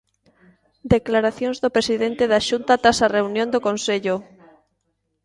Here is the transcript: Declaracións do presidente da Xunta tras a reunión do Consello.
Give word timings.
Declaracións 0.95 1.57
do 1.63 1.73
presidente 1.77 2.23
da 2.31 2.39
Xunta 2.47 2.73
tras 2.83 2.99
a 3.05 3.11
reunión 3.17 3.47
do 3.51 3.63
Consello. 3.67 4.15